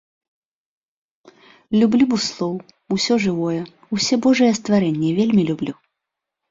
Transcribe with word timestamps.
Люблю 1.79 2.05
буслоў, 2.13 2.53
усё 2.97 3.13
жывое, 3.27 3.61
усе 3.99 4.15
божыя 4.27 4.51
стварэнні 4.63 5.09
вельмі 5.21 5.43
люблю. 5.53 5.73